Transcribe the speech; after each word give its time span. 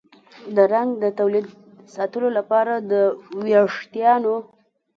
د 0.55 0.57
رنګ 0.73 0.89
د 1.03 1.05
تولید 1.19 1.45
ساتلو 1.95 2.27
لپاره 2.37 2.73
د 2.91 2.93
ویښتانو 3.43 4.35